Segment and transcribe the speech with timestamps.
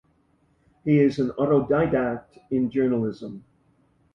[0.83, 3.43] He is an autodidact in journalism.